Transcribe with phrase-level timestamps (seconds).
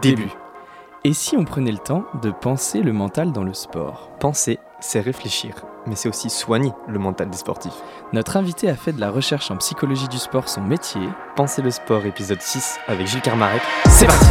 [0.00, 0.30] début.
[1.04, 4.10] Et si on prenait le temps de penser le mental dans le sport?
[4.20, 5.54] Penser, c'est réfléchir,
[5.86, 7.80] mais c'est aussi soigner le mental des sportifs.
[8.12, 11.08] Notre invité a fait de la recherche en psychologie du sport son métier.
[11.36, 13.62] Penser le sport, épisode 6 avec Gilles Carmarek.
[13.88, 14.30] C'est parti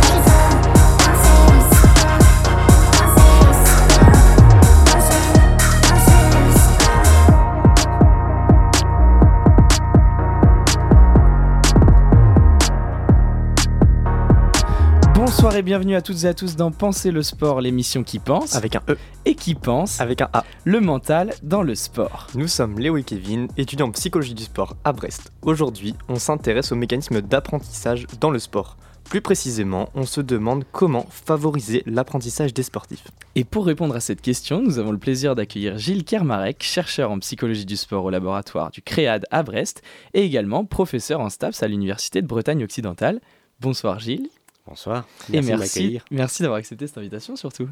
[15.60, 18.77] et bienvenue à toutes et à tous dans Penser le sport, l'émission qui pense Avec
[18.77, 20.45] un E, et qui pense avec un A.
[20.63, 22.27] le mental dans le sport.
[22.34, 25.34] Nous sommes Léo et Kevin, étudiants en psychologie du sport à Brest.
[25.41, 28.77] Aujourd'hui, on s'intéresse aux mécanismes d'apprentissage dans le sport.
[29.03, 33.09] Plus précisément, on se demande comment favoriser l'apprentissage des sportifs.
[33.36, 37.20] Et pour répondre à cette question, nous avons le plaisir d'accueillir Gilles Kermarek, chercheur en
[37.20, 39.81] psychologie du sport au laboratoire du CREAD à Brest
[40.14, 43.20] et également professeur en STAPS à l'Université de Bretagne occidentale.
[43.59, 44.30] Bonsoir Gilles.
[44.70, 45.08] Bonsoir.
[45.34, 47.68] et Merci de merci, d'avoir accepté cette invitation surtout.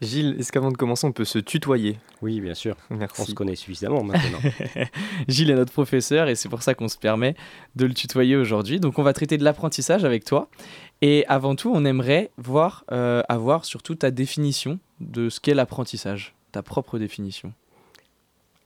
[0.00, 1.98] Gilles, est-ce qu'avant de commencer, on peut se tutoyer?
[2.22, 2.76] Oui, bien sûr.
[2.90, 3.24] On Merci.
[3.26, 4.38] se connaît suffisamment maintenant.
[5.28, 7.34] Gilles est notre professeur et c'est pour ça qu'on se permet
[7.74, 8.78] de le tutoyer aujourd'hui.
[8.78, 10.48] Donc on va traiter de l'apprentissage avec toi.
[11.02, 16.34] Et avant tout, on aimerait voir, euh, avoir surtout ta définition de ce qu'est l'apprentissage,
[16.52, 17.52] ta propre définition.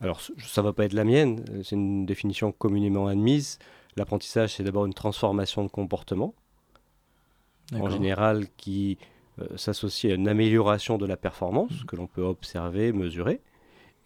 [0.02, 1.44] Alors, ça va pas être la mienne.
[1.52, 3.58] euh, C'est une définition communément admise.
[3.96, 6.34] L'apprentissage, c'est d'abord une transformation de comportement,
[7.74, 8.98] en général qui
[9.38, 11.86] euh, s'associe à une amélioration de la performance Mhm.
[11.86, 13.40] que l'on peut observer, mesurer.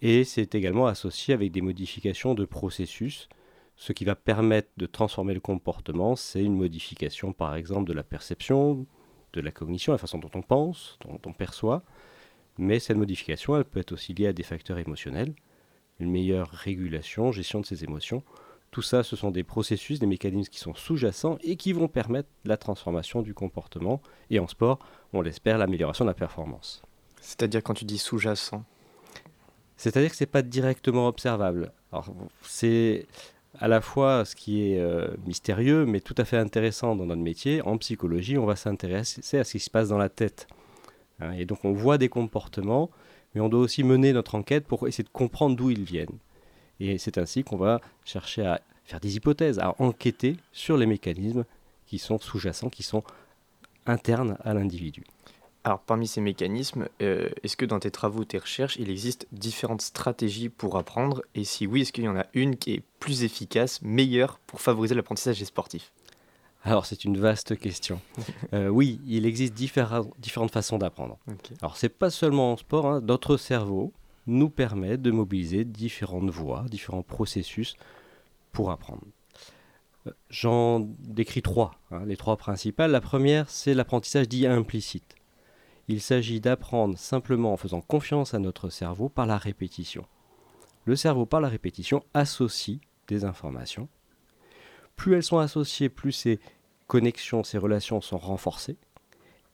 [0.01, 3.27] Et c'est également associé avec des modifications de processus.
[3.75, 8.03] Ce qui va permettre de transformer le comportement, c'est une modification, par exemple, de la
[8.03, 8.85] perception,
[9.33, 11.83] de la cognition, la façon dont on pense, dont on perçoit.
[12.57, 15.33] Mais cette modification, elle peut être aussi liée à des facteurs émotionnels,
[15.99, 18.23] une meilleure régulation, gestion de ses émotions.
[18.71, 22.29] Tout ça, ce sont des processus, des mécanismes qui sont sous-jacents et qui vont permettre
[22.45, 24.01] la transformation du comportement.
[24.29, 24.79] Et en sport,
[25.13, 26.81] on l'espère, l'amélioration de la performance.
[27.21, 28.63] C'est-à-dire quand tu dis sous-jacent.
[29.77, 31.71] C'est-à-dire que ce n'est pas directement observable.
[31.91, 33.05] Alors, c'est
[33.59, 37.21] à la fois ce qui est euh, mystérieux, mais tout à fait intéressant dans notre
[37.21, 37.61] métier.
[37.61, 40.47] En psychologie, on va s'intéresser à ce qui se passe dans la tête.
[41.19, 42.89] Hein, et donc, on voit des comportements,
[43.33, 46.17] mais on doit aussi mener notre enquête pour essayer de comprendre d'où ils viennent.
[46.79, 51.45] Et c'est ainsi qu'on va chercher à faire des hypothèses, à enquêter sur les mécanismes
[51.85, 53.03] qui sont sous-jacents, qui sont
[53.85, 55.03] internes à l'individu.
[55.63, 59.81] Alors parmi ces mécanismes, euh, est-ce que dans tes travaux, tes recherches, il existe différentes
[59.81, 61.23] stratégies pour apprendre?
[61.35, 64.61] Et si oui, est-ce qu'il y en a une qui est plus efficace, meilleure pour
[64.61, 65.91] favoriser l'apprentissage des sportifs?
[66.63, 67.99] Alors, c'est une vaste question.
[68.53, 71.17] Euh, oui, il existe différentes façons d'apprendre.
[71.27, 71.51] Ok.
[71.61, 73.91] Alors, c'est pas seulement en sport, hein, notre cerveau
[74.27, 77.75] nous permet de mobiliser différentes voies, différents processus
[78.51, 79.03] pour apprendre.
[80.05, 82.91] Euh, J'en décris trois, hein, les trois principales.
[82.91, 85.15] La première, c'est l'apprentissage dit implicite.
[85.87, 90.05] Il s'agit d'apprendre simplement en faisant confiance à notre cerveau par la répétition.
[90.85, 93.87] Le cerveau, par la répétition, associe des informations.
[94.97, 96.39] Plus elles sont associées, plus ces
[96.87, 98.77] connexions, ces relations sont renforcées.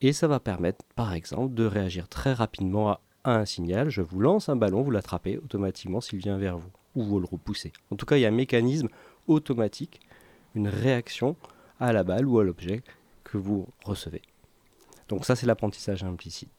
[0.02, 3.90] Et ça va permettre, par exemple, de réagir très rapidement à, à un signal.
[3.90, 7.26] Je vous lance un ballon, vous l'attrapez automatiquement s'il vient vers vous, ou vous le
[7.26, 7.72] repoussez.
[7.92, 8.90] En tout cas, il y a un mécanisme
[9.28, 10.00] automatique,
[10.56, 11.36] une réaction
[11.80, 12.84] à la balle ou à l'objet
[13.24, 14.22] que vous recevez.
[15.10, 16.52] Donc ça, c'est l'apprentissage implicite.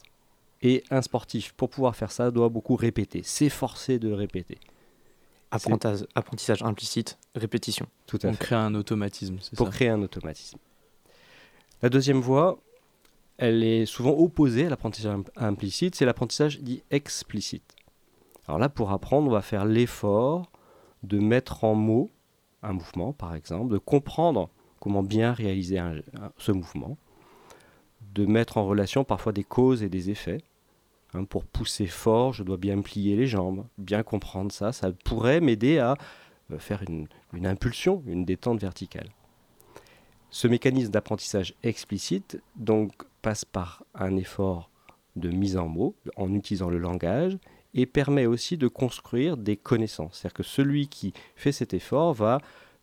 [0.63, 4.59] Et un sportif, pour pouvoir faire ça, doit beaucoup répéter, s'efforcer de répéter.
[5.51, 7.87] Apprentissage, apprentissage implicite, répétition.
[8.07, 8.39] Tout à On fait.
[8.39, 9.73] crée un automatisme, c'est pour ça?
[9.73, 10.59] créer un automatisme.
[11.83, 12.59] La deuxième voie,
[13.37, 17.75] elle est souvent opposée à l'apprentissage im- implicite, c'est l'apprentissage dit explicite.
[18.47, 20.51] Alors là, pour apprendre, on va faire l'effort
[21.03, 22.11] de mettre en mots
[22.63, 24.51] un mouvement, par exemple, de comprendre
[24.81, 25.81] comment bien réaliser
[26.39, 26.97] ce mouvement,
[28.15, 30.43] de mettre en relation parfois des causes et des effets.
[31.15, 34.73] Hein, pour pousser fort, je dois bien plier les jambes, bien comprendre ça.
[34.73, 35.97] Ça pourrait m'aider à
[36.51, 39.09] euh, faire une impulsion, une détente verticale.
[40.31, 42.93] Ce mécanisme d'apprentissage explicite donc
[43.25, 44.71] passe par un effort
[45.17, 47.39] de mise en mots en utilisant le langage
[47.73, 50.19] et permet aussi de construire des connaissances.
[50.19, 52.39] C'est-à-dire que celui qui fait cet effort va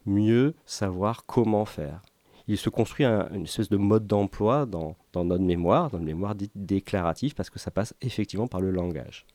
[0.05, 2.01] mieux savoir comment faire.
[2.47, 6.05] Il se construit un- une espèce de mode d'emploi dans, dans notre mémoire, dans une
[6.05, 9.25] mémoire dite déclarative, parce que ça passe effectivement par le langage.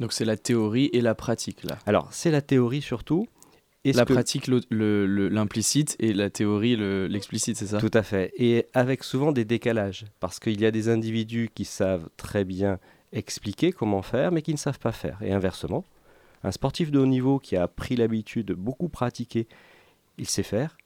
[0.00, 1.78] Donc c'est la théorie et la pratique là.
[1.86, 3.26] Alors, c'est la théorie surtout.
[3.84, 7.78] La que- pratique, l'implicite et la théorie, le- l'explicite, c'est ça?
[7.78, 8.32] Tout à fait.
[8.36, 10.04] Et avec souvent des décalages.
[10.20, 12.78] Parce qu'il y a des individus qui savent très bien
[13.12, 15.22] expliquer comment faire, mais qui ne savent pas faire.
[15.22, 15.84] Et inversement,
[16.44, 19.46] un sportif de haut niveau qui a pris l'habitude de beaucoup pratiquer,
[20.18, 20.76] il sait faire.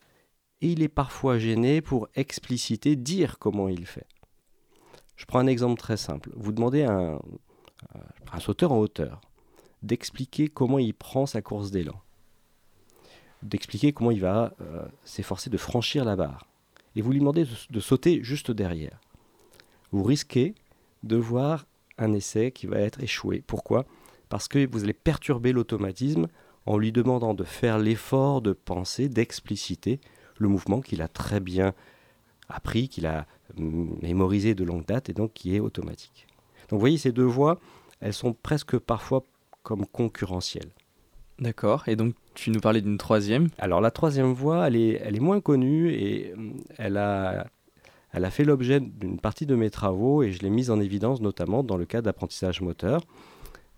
[0.60, 4.06] Et il est parfois gêné pour expliciter, dire comment il fait.
[5.16, 6.30] Je prends un exemple très simple.
[6.36, 7.20] Vous demandez à un,
[8.32, 9.20] un sauteur en hauteur
[9.82, 12.00] d'expliquer comment il prend sa course d'élan,
[13.42, 16.46] d'expliquer comment il va euh, s'efforcer de franchir la barre,
[16.96, 19.00] et vous lui demandez de, sauter juste derrière.
[19.90, 20.54] Vous risquez
[21.02, 21.66] de voir
[21.98, 23.42] un essai qui va être échoué.
[23.46, 23.84] Pourquoi?
[24.28, 26.28] Parce que vous allez perturber l'automatisme
[26.66, 30.00] en lui demandant de faire l'effort de penser, d'expliciter
[30.38, 31.74] le mouvement qu'il a très bien
[32.48, 36.26] appris, qu'il a mm, mémorisé de longue date et donc qui est automatique.
[36.68, 37.60] Donc vous voyez, ces deux voies,
[38.00, 39.24] elles sont presque parfois
[39.62, 40.70] comme concurrentielles.
[41.42, 41.88] D'accord.
[41.88, 43.48] Et donc, tu nous parlais d'une troisième.
[43.58, 47.50] Alors, la troisième voie, elle est, moins connue et mm, elle a,
[48.30, 51.76] fait l'objet d'une partie de mes travaux et je l'ai mise en évidence notamment dans
[51.76, 53.02] le cadre d'apprentissage moteur.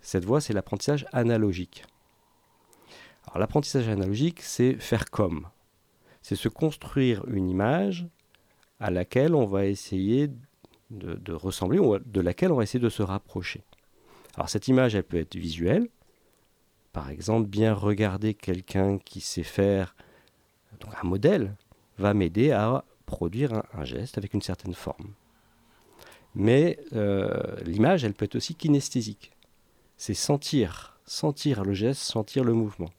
[0.02, 1.84] Cette voie, c'est l'apprentissage analogique.
[3.28, 5.48] Alors, l'apprentissage analogique, c'est faire comme.
[6.20, 8.06] C'est se construire une image
[8.78, 10.28] à laquelle on va essayer
[10.90, 13.62] de, de ressembler ou de laquelle on va essayer de se rapprocher.
[14.34, 15.88] Alors cette image, elle peut être visuelle.
[16.94, 19.96] Par exemple, bien regarder quelqu'un qui sait faire
[20.80, 21.56] donc un modèle
[21.98, 25.12] va m'aider à produire un, geste avec une certaine forme.
[26.36, 29.32] Mais euh, l'image, elle peut être aussi kinesthésique.
[29.96, 32.90] C'est sentir, sentir le geste, sentir le mouvement.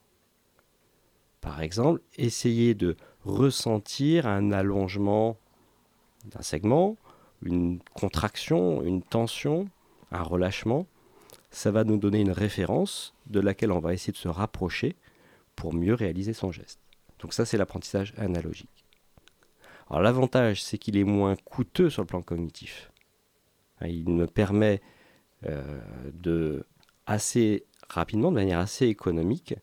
[1.40, 5.38] Par exemple, essayer de ressentir un allongement
[6.26, 6.96] d'un segment,
[7.42, 9.68] une contraction, une tension,
[10.12, 10.86] un relâchement
[11.50, 14.96] ça va nous donner une référence de laquelle on va essayer de se rapprocher
[15.54, 16.80] pour mieux réaliser son geste.
[17.20, 18.84] Donc ça, c'est l'apprentissage analogique.
[19.88, 22.90] Alors l'avantage, c'est qu'il est moins coûteux sur le plan cognitif.
[23.80, 24.80] Hein, il me permet
[25.46, 25.80] euh,
[26.12, 26.64] de
[27.06, 29.54] assez rapidement, de manière assez économique,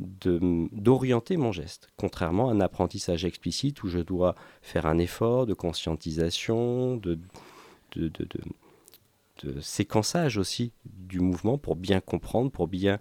[0.00, 5.52] d'orienter mon geste, contrairement à un apprentissage explicite où je dois faire un effort de
[5.52, 7.18] conscientisation, de,
[7.92, 8.40] de, de, de
[9.60, 12.98] séquençage aussi du mouvement pour bien comprendre, pour bien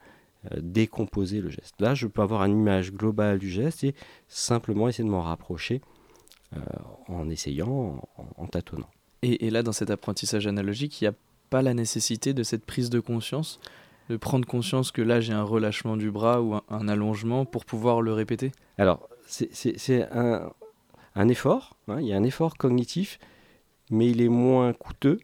[0.52, 1.76] euh, décomposer le geste.
[1.80, 3.94] Là, je peux avoir une image globale du geste et
[4.30, 5.82] simplement essayer de m'en rapprocher
[6.56, 6.60] euh,
[7.10, 8.90] en essayant, en, en tâtonnant.
[9.22, 11.14] Et, et, là, dans cet apprentissage analogique, il n'y a
[11.50, 13.60] pas la nécessité de cette prise de conscience,
[14.10, 17.66] de prendre conscience que là, j'ai un relâchement du bras ou un, un, allongement pour
[17.66, 18.54] pouvoir le répéter?
[18.78, 20.52] Alors, c'est un,
[21.16, 23.20] un, effort, hein, il y a un effort cognitif,
[23.92, 25.20] mais il est moins coûteux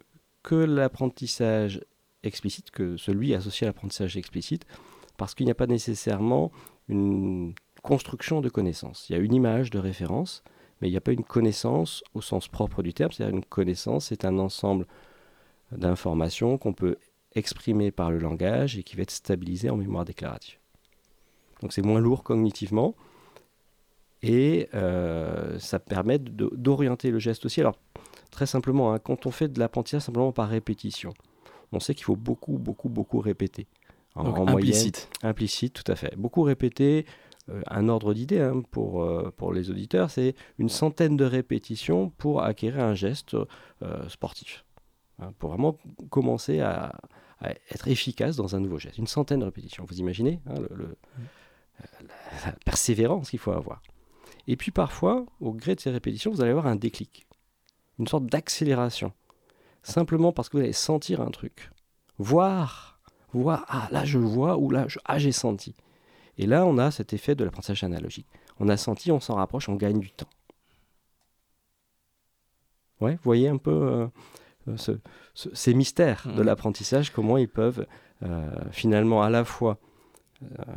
[0.45, 1.81] que l'apprentissage
[2.21, 4.65] explicite, que celui associé à l'apprentissage explicite,
[5.17, 6.51] parce qu'il n'y a pas nécessairement
[6.87, 9.09] une construction de connaissances.
[9.09, 10.43] Il y a une image de référence,
[10.79, 13.11] mais il n'y a pas une connaissance au sens propre du terme.
[13.11, 14.85] C'est-à-dire une connaissance, c'est un ensemble
[15.71, 16.97] d'informations qu'on peut
[17.33, 20.59] exprimer par le langage et qui va être stabilisé en mémoire déclarative.
[21.61, 22.95] Donc c'est moins lourd cognitivement
[24.21, 27.61] et euh, ça permet d'orienter le geste aussi.
[27.61, 27.79] Alors
[28.35, 31.13] Très simplement, hein, quand on fait de l'apprentissage simplement par répétition,
[31.71, 33.65] on sait qu'il faut beaucoup, beaucoup, beaucoup répéter.
[34.13, 35.07] En, Donc, en implicite.
[35.21, 36.13] Moyenne, implicite, tout à fait.
[36.17, 37.05] Beaucoup répéter.
[37.47, 42.09] Euh, un ordre d'idée hein, pour, euh, pour les auditeurs, c'est une centaine de répétitions
[42.09, 44.65] pour acquérir un geste euh, sportif.
[45.19, 45.77] Hein, pour vraiment
[46.09, 46.93] commencer à,
[47.39, 48.97] à, être efficace dans un nouveau geste.
[48.97, 49.85] Une centaine de répétitions.
[49.87, 50.97] Vous imaginez hein, le, le,
[51.79, 53.81] la, la persévérance qu'il faut avoir.
[54.47, 57.24] Et puis parfois, au gré de ces répétitions, vous allez avoir un déclic
[57.99, 59.13] une sorte d'accélération.
[59.83, 61.71] Simplement parce que vous allez sentir un truc.
[62.17, 62.99] Voir,
[63.33, 65.75] voir, ah là je vois, ou là, je, ah j'ai senti.
[66.37, 68.27] Et là, on a cet effet de l'apprentissage analogique.
[68.59, 70.29] On a senti, on s'en rapproche, on gagne du temps.
[73.01, 74.07] Ouais, vous voyez un peu euh,
[74.67, 74.91] euh ce,
[75.33, 76.45] ce, ces mystères de mmh.
[76.45, 77.85] l'apprentissage, comment ils peuvent
[78.23, 79.77] euh, finalement à la fois
[80.43, 80.73] euh,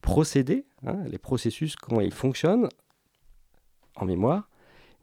[0.00, 2.68] procéder, hein, les processus, comment ils fonctionnent
[3.96, 4.48] en mémoire,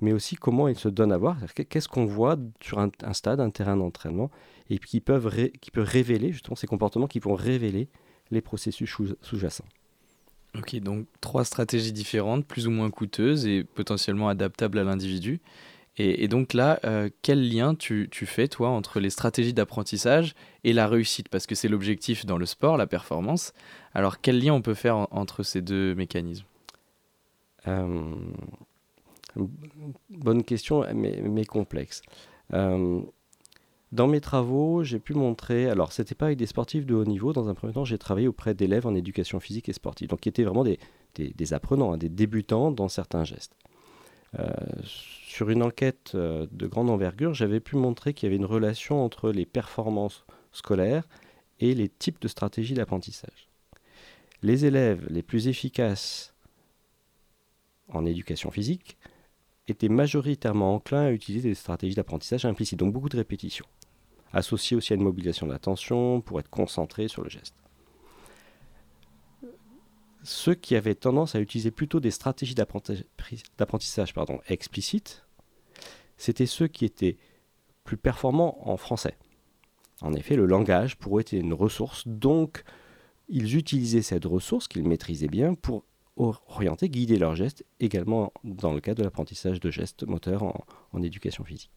[0.01, 1.37] mais aussi comment ils se donnent à voir,
[1.69, 4.29] qu'est-ce qu'on voit sur un, un, stade, un terrain d'entraînement,
[4.69, 7.89] et qui peuvent ré, qui peut révéler justement ces comportements qui vont révéler
[8.31, 9.65] les processus sous-jacents.
[10.57, 15.39] Ok, donc trois stratégies différentes, plus ou moins coûteuses et potentiellement adaptables à l'individu.
[15.97, 20.35] Et, et, donc là, euh, quel lien tu, tu, fais, toi, entre les stratégies d'apprentissage
[20.63, 21.27] et la réussite?
[21.29, 23.53] Parce que c'est l'objectif dans le sport, la performance.
[23.93, 26.45] Alors, quel lien on peut faire en, entre ces deux mécanismes?
[27.67, 28.13] Euh,
[30.09, 32.01] Bonne question, mais, complexe.
[32.53, 33.01] Euh,
[33.91, 37.31] dans mes travaux, j'ai pu montrer, alors c'était pas avec des sportifs de haut niveau,
[37.31, 40.29] dans un premier temps j'ai travaillé auprès d'élèves en éducation physique et sportive, donc qui
[40.29, 43.53] étaient vraiment des apprenants, hein, des débutants dans certains gestes.
[44.39, 44.49] Euh,
[44.83, 49.03] sur une enquête euh, de grande envergure, j'avais pu montrer qu'il y avait une relation
[49.03, 51.07] entre les performances scolaires
[51.59, 53.47] et les types de stratégies d'apprentissage.
[54.43, 56.35] Les élèves les plus efficaces
[57.89, 58.97] en éducation physique
[59.67, 63.65] étaient majoritairement enclins à utiliser des stratégies d'apprentissage implicite, donc beaucoup de répétitions,
[64.33, 67.55] associées aussi à une mobilisation de l'attention pour être concentré sur le geste.
[70.23, 74.13] Ceux qui avaient tendance à utiliser plutôt des stratégies d'apprentissage
[74.47, 75.25] explicites,
[76.17, 77.17] c'était ceux qui étaient
[77.83, 79.15] plus performants en français.
[80.01, 82.63] En effet, le langage pourrait être une ressource, donc
[83.29, 85.85] ils utilisaient cette ressource qu'ils maîtrisaient bien pour
[86.17, 91.43] orienter, guider leurs gestes, également dans le cadre de l'apprentissage de gestes moteurs en, éducation
[91.43, 91.71] physique.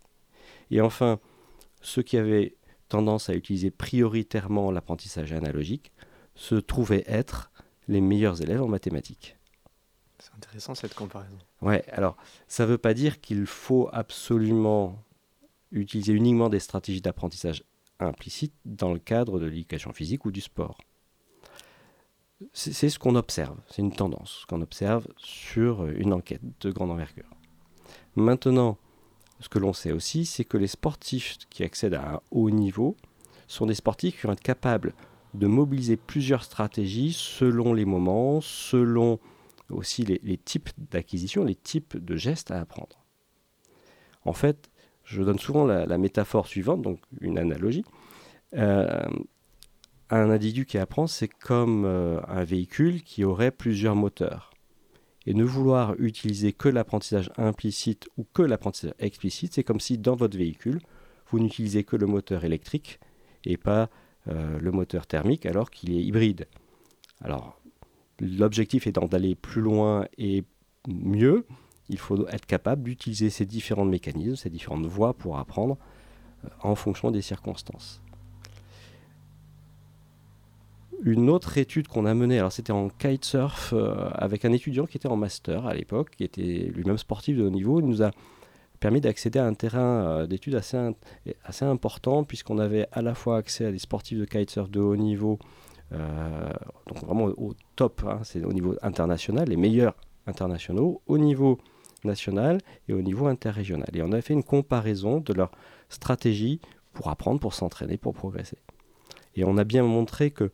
[0.70, 1.20] Et enfin,
[1.82, 2.56] ceux qui avaient
[2.88, 5.92] tendance à utiliser prioritairement l'apprentissage analogique
[6.35, 7.50] se trouvaient être
[7.87, 9.37] les meilleurs élèves en mathématiques.
[10.18, 11.38] C'est intéressant cette comparaison.
[11.61, 12.16] Ouais, alors
[12.49, 15.02] ça ne veut pas dire qu'il faut absolument
[15.70, 17.62] utiliser uniquement des stratégies d'apprentissage
[17.99, 20.78] implicites dans le cadre de l'éducation physique ou du sport
[22.52, 27.28] c'est ce qu'on observe, c'est une tendance qu'on observe sur une enquête de grande envergure.
[28.16, 28.78] Maintenant,
[29.40, 32.97] ce que l'on sait aussi, c'est que les sportifs qui accèdent à un haut niveau
[33.47, 34.94] sont des sportifs qui vont être capables
[35.35, 39.18] de mobiliser plusieurs stratégies selon les moments, selon
[39.70, 43.04] aussi les, types d'acquisition, les types de gestes à apprendre.
[44.25, 44.70] En fait,
[45.04, 47.85] je donne souvent la, métaphore suivante, donc une analogie.
[48.54, 49.06] Euh,
[50.11, 54.50] un individu qui apprend, c'est comme euh, un véhicule qui aurait plusieurs moteurs.
[55.26, 60.17] Et ne vouloir utiliser que l'apprentissage implicite ou que l'apprentissage explicite, c'est comme si dans
[60.17, 60.81] votre véhicule,
[61.29, 62.99] vous n'utilisez que le moteur électrique
[63.45, 63.88] et pas
[64.29, 66.49] euh, le moteur thermique alors qu'il est hybride.
[67.21, 67.61] Alors,
[68.19, 70.45] l'objectif étant d'aller plus loin et
[70.88, 71.47] mieux,
[71.88, 75.76] il faut être capable d'utiliser ces différents mécanismes, ces différentes voies pour apprendre
[76.45, 78.02] euh, en fonction des circonstances
[81.02, 84.97] une autre étude qu'on a menée, alors c'était en kitesurf euh, avec un étudiant qui
[84.97, 88.11] était en master à l'époque, qui était lui-même sportif de haut niveau, il nous a
[88.80, 93.66] permis d'accéder à un terrain euh, d'études assez, important puisqu'on avait à la fois accès
[93.66, 95.38] à des sportifs de kitesurf de haut niveau,
[95.92, 96.50] euh,
[96.87, 99.95] donc vraiment au top, hein, c'est au niveau international, les meilleurs
[100.26, 101.59] internationaux, au niveau
[102.04, 103.88] national et au niveau interrégional.
[103.95, 105.50] Et on a fait une comparaison de leur
[105.88, 106.61] stratégie
[106.92, 108.59] pour apprendre, pour s'entraîner, pour progresser.
[109.37, 110.50] Et on a bien montré que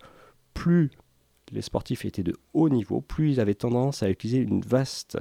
[0.57, 0.91] plus
[1.53, 5.19] les sportifs étaient de haut niveau, plus ils avaient tendance à utiliser une vaste,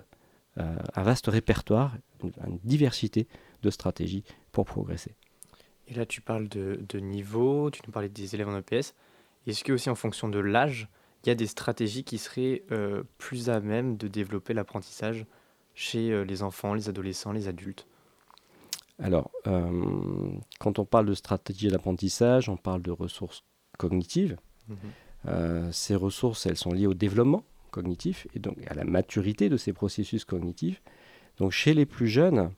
[0.58, 3.28] euh, un vaste répertoire, une, diversité
[3.62, 5.14] de stratégies pour progresser.
[5.88, 8.96] Et là, tu parles de, niveau, tu nous parlais des élèves en EPS.
[9.46, 10.88] Est-ce que aussi en fonction de l'âge,
[11.24, 15.28] il y a des stratégies qui seraient euh, plus à même de développer l'apprentissage
[15.76, 17.86] chez euh, les enfants, les adolescents, les adultes?
[18.98, 19.30] Alors,
[20.60, 23.44] quand on parle de stratégie d'apprentissage, on parle de ressources
[23.78, 24.38] cognitives.
[24.70, 24.78] Mhm.
[25.28, 29.58] Euh, ces ressources, elles sont liées au développement cognitif et donc à la maturité de
[29.58, 30.82] ces processus cognitifs.
[31.38, 32.52] Donc chez les plus jeunes,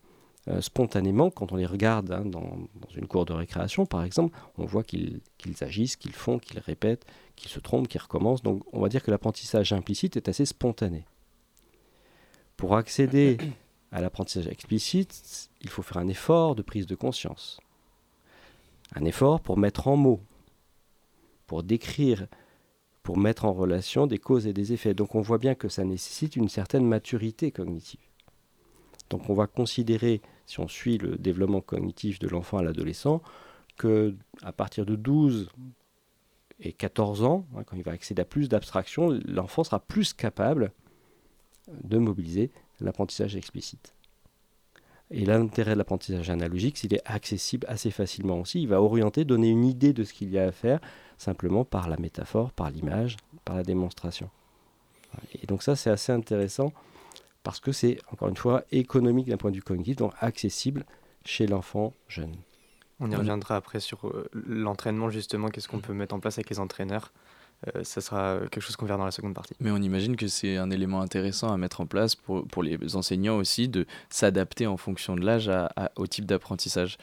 [0.47, 2.57] euh, spontanément, quand on les regarde hein, dans,
[2.95, 5.21] une cour de récréation, par exemple, on voit qu'ils
[5.61, 7.05] agissent, qu'ils font, qu'ils répètent,
[7.35, 8.43] qu'ils se trompent, qu'ils recommencent.
[8.43, 11.05] Donc on va dire que l'apprentissage implicite est assez spontané.
[12.55, 13.37] Pour accéder
[13.91, 17.59] à l'apprentissage explicite, il faut faire un effort de prise de conscience.
[18.95, 20.21] Un effort pour mettre en mots,
[21.45, 22.27] pour décrire
[23.07, 24.93] pour mettre en relation des causes et des effets.
[24.93, 28.01] Donc on voit bien que ça nécessite une certaine maturité cognitive.
[29.09, 33.21] Donc on va considérer, si on suit le développement cognitif de l'enfant à l'adolescent,
[33.77, 35.47] que à partir de 12
[36.59, 40.73] et 14 ans, hein, quand il va accéder à plus d'abstraction, l'enfant sera plus capable
[41.85, 43.93] de mobiliser l'apprentissage explicite.
[45.11, 49.49] Et l'intérêt de l'apprentissage analogique, s'il est accessible assez facilement aussi, il va orienter, donner
[49.49, 50.81] une idée de ce qu'il y a à faire,
[51.17, 54.29] simplement par la métaphore, par l'image, par la démonstration.
[55.41, 56.73] Et donc ça, c'est assez intéressant
[57.43, 60.85] parce que c'est, encore une fois, économique d'un point de vue cognitif, donc accessible
[61.23, 62.35] chez l'enfant jeune.
[62.99, 66.49] On y reviendra après sur euh, l'entraînement, justement, qu'est-ce qu'on peut mettre en place avec
[66.49, 67.11] les entraîneurs.
[67.75, 69.53] Euh, ça sera quelque chose qu'on verra dans la seconde partie.
[69.59, 72.95] Mais on imagine que c'est un élément intéressant à mettre en place pour, pour les
[72.95, 75.49] enseignants aussi, de s'adapter en fonction de l'âge
[75.95, 76.97] au type d'apprentissage.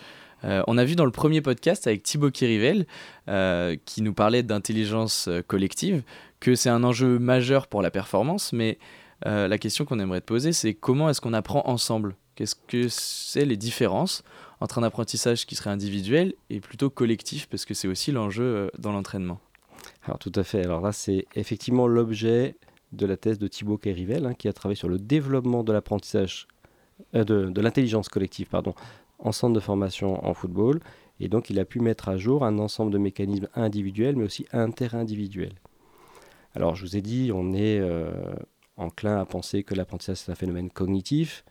[0.45, 2.87] Euh, on a vu dans le premier podcast avec Thibaut Kirivel,
[3.29, 6.03] euh, qui nous parlait d'intelligence euh, collective,
[6.41, 8.79] que c'est un enjeu majeur pour la performance, mais
[9.27, 12.15] la question qu'on aimerait te poser, c'est comment est-ce qu'on apprend ensemble?
[12.35, 14.23] Qu'est-ce que c'est les différences
[14.61, 18.93] entre un apprentissage qui serait individuel et plutôt collectif, parce que c'est aussi l'enjeu dans
[18.93, 19.41] l'entraînement?
[20.03, 22.57] Alors tout à fait, alors là c'est effectivement l'objet
[22.93, 26.47] de la thèse de Thibaut Kirivel, hein, qui a travaillé sur le développement de l'apprentissage,
[27.13, 28.75] de, de l'intelligence collective, pardon,
[29.19, 30.81] en centre de formation en football.
[31.21, 34.47] Et donc, il a pu mettre à jour un ensemble de mécanismes individuels, mais aussi
[34.53, 35.55] interindividuels.
[36.55, 38.11] Alors, je vous ai dit, on est euh,
[38.77, 41.45] enclin à penser que l'apprentissage, c'est un phénomène cognitif.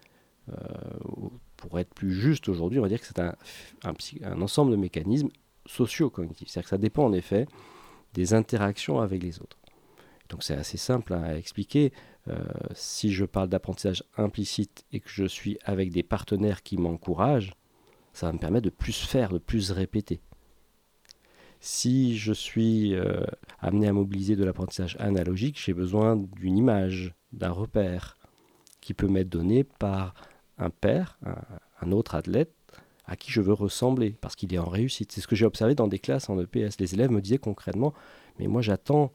[1.56, 3.36] pour être plus juste aujourd'hui, on va dire que c'est un,
[3.84, 5.30] un, ensemble de mécanismes
[5.66, 6.50] socio-cognitifs.
[6.50, 7.48] C'est-à-dire que ça dépend en effet
[8.14, 9.58] des interactions avec les autres.
[10.30, 11.94] Donc c'est assez simple à expliquer.
[12.30, 12.42] Euh,
[12.74, 17.52] si je parle d'apprentissage implicite et que je suis avec des partenaires qui m'encouragent,
[18.14, 20.22] ça va me permettre de plus faire, de plus répéter.
[21.60, 23.26] Si je suis euh,
[23.60, 28.18] amené à mobiliser de l'apprentissage analogique, j'ai besoin d'une image, d'un repère
[28.82, 30.14] qui peut m'être donné par
[30.58, 31.18] un père,
[31.82, 32.54] un, autre athlète
[33.06, 35.12] à qui je veux ressembler parce qu'il est en réussite.
[35.12, 36.80] C'est ce que j'ai observé dans des classes en EPS.
[36.80, 37.94] Les élèves me disaient concrètement,
[38.40, 39.14] mais moi j'attends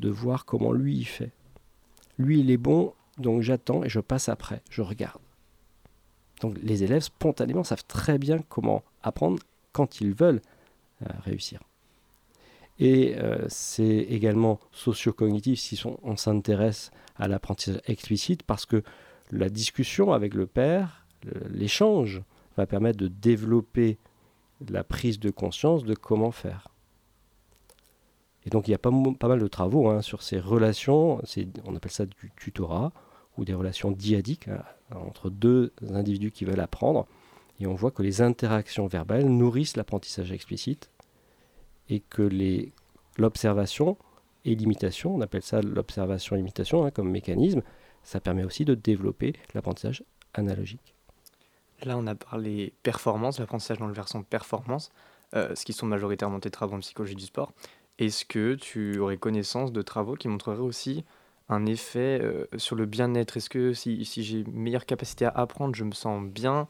[0.00, 1.32] de voir comment lui il fait.
[2.18, 5.20] Lui il est bon, donc j'attends et je passe après, je regarde.
[6.40, 9.38] Donc les élèves spontanément savent très bien comment apprendre
[9.72, 10.40] quand ils veulent
[11.02, 11.60] euh, réussir.
[12.78, 18.82] Et euh, c'est également socio-cognitif si on s'intéresse à l'apprentissage explicite parce que
[19.30, 21.06] la discussion avec le père,
[21.50, 22.22] l'échange,
[22.56, 23.98] va permettre de développer
[24.68, 26.69] la prise de conscience de comment faire.
[28.46, 31.20] Et donc il y a pas, mal de travaux hein, sur ces relations,
[31.66, 32.92] on appelle ça du tutorat,
[33.36, 34.62] ou des relations diadiques hein,
[34.94, 37.06] entre deux individus qui veulent apprendre.
[37.58, 40.90] Et on voit que les interactions verbales nourrissent l'apprentissage explicite
[41.88, 42.28] et que
[43.18, 43.96] l'observation
[44.44, 47.62] et l'imitation, on appelle ça l'observation-imitation hein, comme mécanisme,
[48.02, 50.94] ça permet aussi de développer l'apprentissage analogique.
[51.82, 54.90] Là, on a parlé performance, l'apprentissage dans le versant performance,
[55.34, 57.52] euh, ce qui sont majoritairement tes travaux en psychologie du sport.
[58.00, 61.04] Est-ce que tu aurais connaissance de travaux qui montreraient aussi
[61.50, 63.36] un effet euh, sur le bien-être?
[63.36, 66.66] Est-ce que si, si j'ai une meilleure capacité à apprendre, je me sens bien?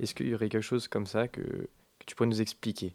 [0.00, 2.94] Est-ce qu'il y aurait quelque chose comme ça que, que tu pourrais nous expliquer?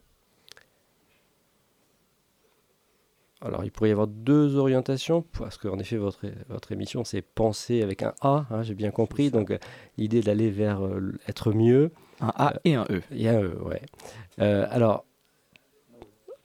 [3.40, 7.84] Alors, il pourrait y avoir deux orientations, parce qu'en effet, votre, votre émission, c'est penser
[7.84, 9.30] avec un A, hein, j'ai bien compris.
[9.30, 9.60] Donc, euh,
[9.98, 11.92] l'idée d'aller vers euh, être mieux.
[12.20, 13.02] Un A et un E.
[13.12, 13.82] Et un E, ouais.
[14.40, 15.06] Euh, alors,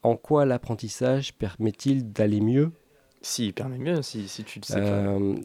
[0.03, 2.73] en quoi l'apprentissage permet-il d'aller mieux
[3.21, 4.77] Si, il permet mieux, si, si tu le sais.
[4.77, 5.37] Euh,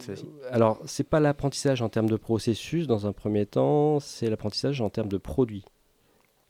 [0.50, 4.90] alors, c'est pas l'apprentissage en termes de processus, dans un premier temps, c'est l'apprentissage en
[4.90, 5.64] termes de produit.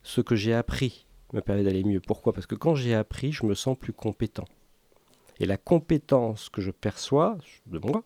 [0.02, 2.00] Ce que j'ai appris me permet d'aller mieux.
[2.00, 2.32] Pourquoi?
[2.32, 4.46] Parce que quand j'ai appris, je me sens plus compétent.
[5.40, 8.02] Et la compétence que je perçois de moi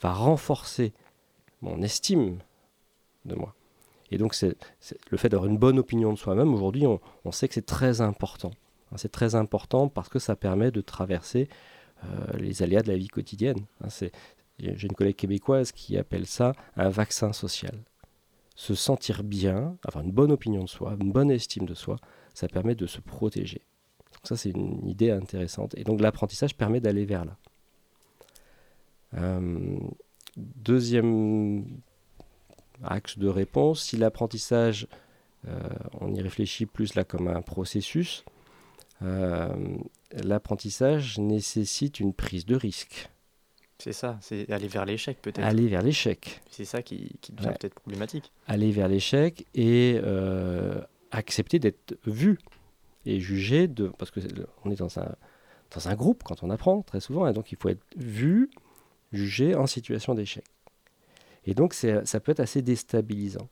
[0.00, 0.92] va renforcer
[1.60, 2.38] mon estime
[3.24, 3.54] de moi.
[4.10, 4.56] Et donc, c'est,
[5.10, 8.50] le fait d'avoir une bonne opinion de soi-même, aujourd'hui, on, sait que c'est très important.
[8.94, 11.48] Hein, c'est très important parce que ça permet de traverser
[12.04, 13.66] euh, les aléas de la vie quotidienne.
[13.82, 13.88] Hein,
[14.58, 17.82] j'ai une collègue québécoise qui appelle ça un vaccin social.
[18.56, 21.96] Se sentir bien, avoir une bonne opinion de soi, une bonne estime de soi,
[22.34, 23.62] ça permet de se protéger.
[24.22, 25.76] Ça, c'est une idée intéressante.
[25.76, 27.36] Et donc l'apprentissage permet d'aller vers là.
[29.16, 29.76] Euh,
[30.36, 31.64] deuxième
[32.82, 34.86] axe de réponse, si l'apprentissage,
[35.48, 35.58] euh,
[36.00, 38.24] on y réfléchit plus là comme un processus,
[39.00, 43.10] l'apprentissage nécessite une prise de risque.
[43.78, 45.44] C'est ça, c'est aller vers l'échec peut-être.
[45.44, 46.40] Aller vers l'échec.
[46.50, 48.32] C'est ça qui, devient peut-être problématique.
[48.46, 50.00] Aller vers l'échec et
[51.10, 52.38] accepter d'être vu
[53.06, 54.20] et jugé de parce que
[54.64, 55.14] on est dans un
[55.74, 58.50] dans un groupe quand on apprend très souvent et donc il faut être vu,
[59.12, 60.44] jugé en situation d'échec.
[61.46, 63.48] Et donc ça peut être assez déstabilisant.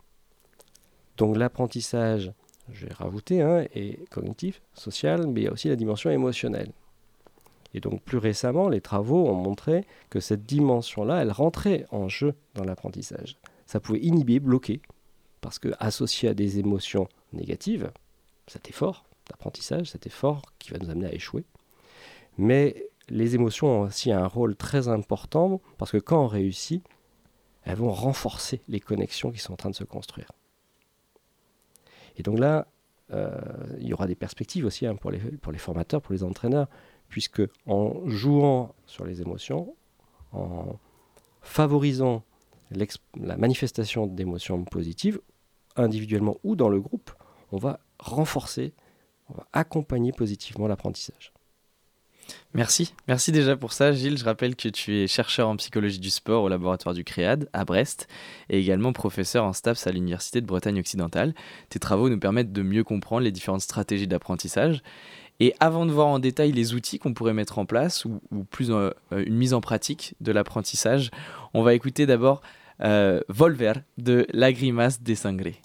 [1.16, 2.32] Donc l'apprentissage,
[2.70, 3.64] je vais rajouter, hein,
[4.10, 6.72] cognitif, social, mais il y a aussi la dimension émotionnelle.
[7.74, 12.34] Et donc plus récemment, les travaux ont montré que cette dimension-là, elle rentrait en jeu
[12.54, 13.38] dans l'apprentissage.
[13.66, 14.82] Ça pouvait inhiber, bloquer,
[15.40, 17.90] parce que associé à des émotions négatives,
[18.46, 21.44] c'était fort, d'apprentissage, cet effort qui va nous amener à échouer.
[22.36, 26.84] Mais les émotions ont aussi un rôle très important parce que quand on réussit,
[27.64, 30.30] elles vont renforcer les connexions qui sont en train de se construire.
[32.16, 32.66] Et donc là,
[33.12, 33.30] euh,
[33.78, 36.68] il y aura des perspectives aussi hein, pour, les, pour les formateurs, pour les entraîneurs,
[37.08, 39.74] puisque en jouant sur les émotions,
[40.32, 40.78] en
[41.42, 42.24] favorisant
[42.70, 45.20] la manifestation d'émotions positives,
[45.76, 47.10] individuellement ou dans le groupe,
[47.50, 48.72] on va renforcer
[49.28, 51.31] on va accompagner positivement l'apprentissage.
[52.54, 54.18] Merci, merci déjà pour ça Gilles.
[54.18, 57.64] Je rappelle que tu es chercheur en psychologie du sport au laboratoire du CREAD à
[57.64, 58.08] Brest
[58.50, 61.34] et également professeur en STAPS à l'Université de Bretagne occidentale.
[61.70, 64.82] Tes travaux nous permettent de mieux comprendre les différentes stratégies d'apprentissage.
[65.40, 68.70] Et avant de voir en détail les outils qu'on pourrait mettre en place ou, plus
[68.70, 71.10] euh, une mise en pratique de l'apprentissage,
[71.54, 72.42] on va écouter d'abord
[72.82, 75.60] euh, Volver de La Grimace des Sangrés.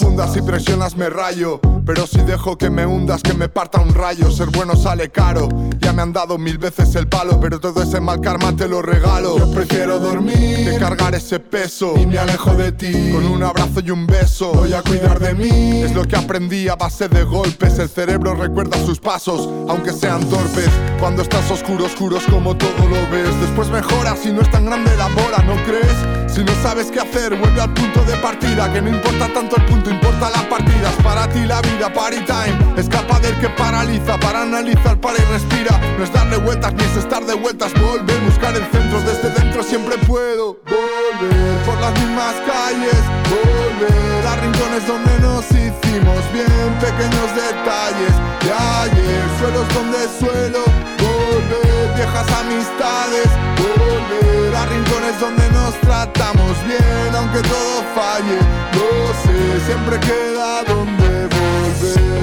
[0.00, 1.60] Confundas, si presionas me rayo.
[1.84, 4.30] Pero si dejo que me hundas, que me parta un rayo.
[4.30, 5.48] Ser bueno sale caro.
[5.80, 8.80] Ya me han dado mil veces el palo, pero todo ese mal karma te lo
[8.80, 9.38] regalo.
[9.38, 11.94] Yo prefiero dormir que cargar ese peso.
[11.96, 14.52] Y me alejo de ti con un abrazo y un beso.
[14.52, 15.82] Voy a cuidar de mí.
[15.82, 17.78] Es lo que aprendí a base de golpes.
[17.78, 20.68] El cerebro recuerda sus pasos, aunque sean torpes.
[21.00, 23.40] Cuando estás oscuro, oscuros como todo lo ves.
[23.40, 26.32] Después mejora si no es tan grande la bola, ¿no crees?
[26.32, 28.72] Si no sabes qué hacer, vuelve al punto de partida.
[28.72, 30.94] Que no importa tanto el punto, importa las partidas.
[31.02, 32.56] Para ti la vida, party time.
[32.76, 35.78] Escapa del que paraliza, para analizar, para y respira.
[35.98, 37.72] No es darle vueltas ni es estar de vueltas.
[37.74, 40.58] Volver, buscar el centro, desde dentro siempre puedo.
[40.66, 46.70] Volver por las mismas calles, volver a rincones donde nos hicimos bien.
[46.80, 50.62] Pequeños detalles de ayer, suelos donde suelo.
[51.00, 58.79] Volver, viejas amistades, volver a rincones donde nos tratamos bien, aunque todo falle.
[59.22, 62.20] Sé, siempre queda donde volver.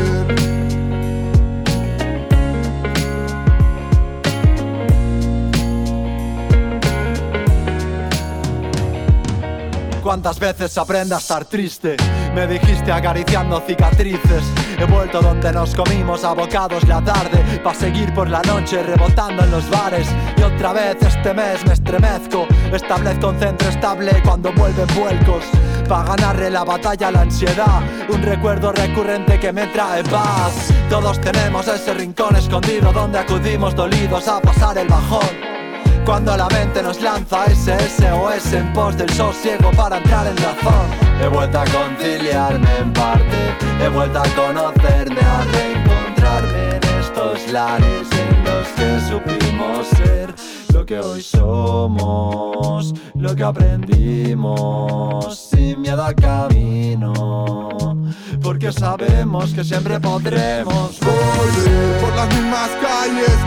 [10.03, 11.97] Cuántas veces aprende a estar triste.
[12.33, 14.43] Me dijiste acariciando cicatrices.
[14.78, 17.60] He vuelto donde nos comimos abocados la tarde.
[17.63, 20.08] Pa' seguir por la noche rebotando en los bares.
[20.38, 22.47] Y otra vez este mes me estremezco.
[22.71, 25.43] Establezco un centro estable cuando vuelven vuelcos.
[25.88, 27.82] Pa' ganarle la batalla a la ansiedad.
[28.10, 30.73] Un recuerdo recurrente que me trae paz.
[30.89, 35.46] Todos tenemos ese rincón escondido donde acudimos dolidos a pasar el bajón.
[36.08, 40.88] Cuando la mente nos lanza SOS en pos del sosiego para entrar en razón.
[41.22, 48.08] He vuelto a conciliarme en parte, he vuelto a conocerme, a reencontrarme en estos lares
[48.13, 50.34] en los que supimos ser
[50.74, 57.98] lo que hoy somos, lo que aprendimos, sin miedo al camino.
[58.41, 63.38] Porque sabemos que siempre podremos volver por las mismas calles,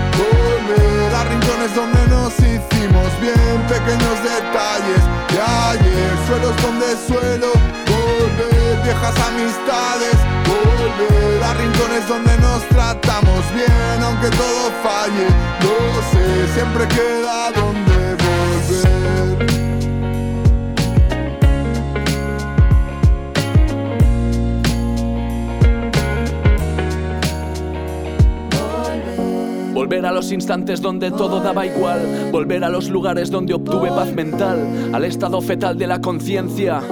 [0.70, 7.52] volver a rincones donde nos hicimos bien, pequeños detalles de ayer, suelos donde suelo,
[7.86, 15.26] volver, viejas amistades, volver a rincones donde nos tratamos bien, aunque todo falle,
[15.62, 17.89] lo sé, siempre queda donde
[29.80, 32.28] Volver a los instantes donde todo daba igual.
[32.30, 34.90] Volver a los lugares donde obtuve paz mental.
[34.92, 36.82] Al estado fetal de la conciencia.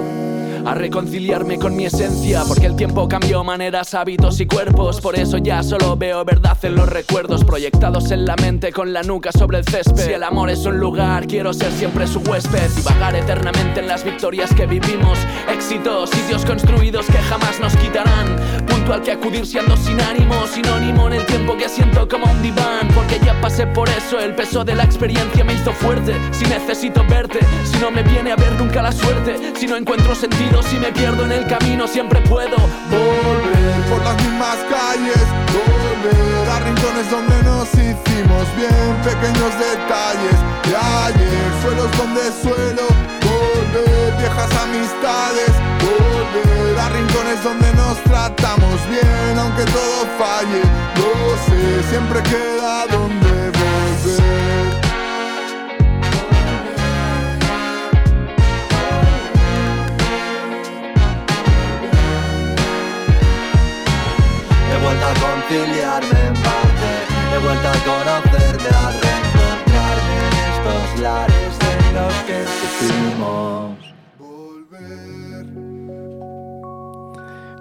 [0.65, 2.43] A reconciliarme con mi esencia.
[2.47, 5.01] Porque el tiempo cambió maneras, hábitos y cuerpos.
[5.01, 7.43] Por eso ya solo veo verdad en los recuerdos.
[7.43, 10.05] Proyectados en la mente con la nuca sobre el césped.
[10.05, 12.69] Si el amor es un lugar, quiero ser siempre su huésped.
[12.77, 15.17] Y vagar eternamente en las victorias que vivimos.
[15.51, 18.35] Éxitos, sitios construidos que jamás nos quitarán.
[18.67, 20.45] Punto al que acudir si ando sin ánimo.
[20.47, 22.87] Sinónimo en el tiempo que siento como un diván.
[22.93, 24.19] Porque ya pasé por eso.
[24.19, 26.15] El peso de la experiencia me hizo fuerte.
[26.31, 29.53] Si necesito verte, si no me viene a ver nunca la suerte.
[29.55, 32.57] Si no encuentro sentido, si me pierdo en el camino, siempre puedo
[32.89, 40.75] volver por las mismas calles, volver a rincones donde nos hicimos bien, pequeños detalles de
[40.75, 42.87] ayer, suelos donde suelo,
[43.21, 50.61] volver viejas amistades, volver a rincones donde nos tratamos bien, aunque todo falle,
[50.95, 53.58] lo sé, siempre queda donde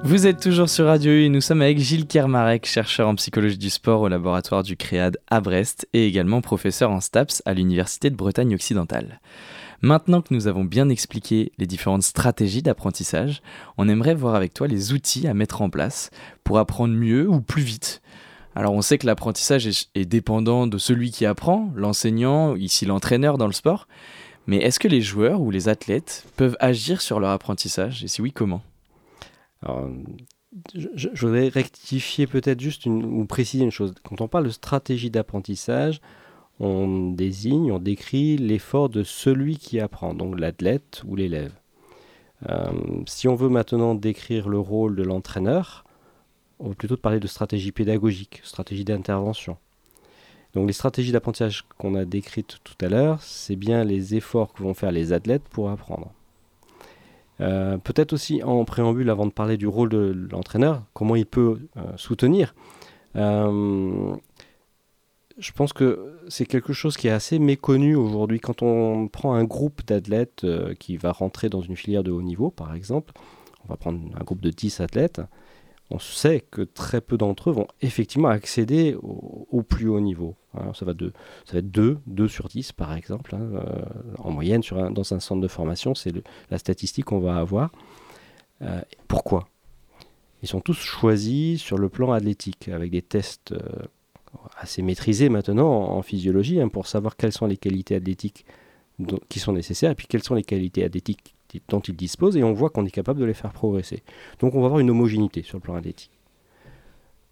[0.04, 3.58] Vous êtes toujours sur Radio U et nous sommes avec Gilles Kermarek, chercheur en psychologie
[3.58, 8.08] du sport au laboratoire du CREAD à Brest et également professeur en STAPS à l'Université
[8.08, 9.20] de Bretagne occidentale.
[9.80, 13.42] Maintenant que nous avons bien expliqué les différentes stratégies d'apprentissage,
[13.76, 16.10] on aimerait voir avec toi les outils à mettre en place
[16.42, 18.02] pour apprendre mieux ou plus vite.
[18.56, 23.46] Alors on sait que l'apprentissage est, dépendant de celui qui apprend, l'enseignant, ici l'entraîneur dans
[23.46, 23.86] le sport,
[24.48, 28.02] mais est-ce que les joueurs ou les athlètes peuvent agir sur leur apprentissage?
[28.02, 28.62] Et si oui, comment?
[29.62, 29.88] Alors,
[30.74, 33.94] je, voudrais rectifier peut-être juste ou préciser une chose.
[34.02, 36.00] Quand on parle de stratégie d'apprentissage,
[36.60, 41.52] on désigne, on décrit l'effort de celui qui apprend, donc l'athlète ou l'élève.
[42.48, 42.70] Euh,
[43.06, 45.84] si on veut maintenant décrire le rôle de l'entraîneur,
[46.60, 49.56] on va plutôt parler de stratégie pédagogique, stratégie d'intervention.
[50.54, 54.62] Donc les stratégies d'apprentissage qu'on a décrites tout à l'heure, c'est bien les efforts que
[54.62, 56.12] vont faire les athlètes pour apprendre.
[57.40, 61.60] Euh, peut-être aussi en préambule, avant de parler du rôle de l'entraîneur, comment il peut
[61.76, 62.54] euh, soutenir.
[65.38, 68.40] Je pense que c'est quelque chose qui est assez méconnu aujourd'hui.
[68.40, 70.46] Quand on prend un groupe d'athlètes
[70.78, 73.12] qui va rentrer dans une filière de haut niveau, par exemple,
[73.64, 75.20] on va prendre un groupe de 10 athlètes,
[75.90, 80.36] on sait que très peu d'entre eux vont effectivement accéder au, plus haut niveau.
[80.54, 80.72] Hein.
[80.74, 83.82] ça, va être 2, 2 sur 10 par exemple, hein, euh,
[84.18, 86.12] en moyenne dans un centre de formation, c'est
[86.50, 87.72] la statistique qu'on va avoir.
[88.62, 89.48] Euh, pourquoi?
[90.42, 93.58] Ils sont tous choisis sur le plan athlétique, avec des tests euh,
[94.58, 98.44] assez maîtrisés maintenant en, physiologie, hein, pour savoir quelles sont les qualités athlétiques
[99.28, 101.34] qui sont nécessaires, et puis quelles sont les qualités athlétiques
[101.68, 104.02] dont ils disposent et on voit qu'on est capable de les faire progresser.
[104.40, 106.10] Donc on va avoir une homogénéité sur le plan athlétique.